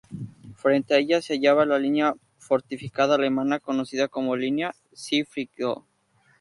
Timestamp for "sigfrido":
4.93-5.85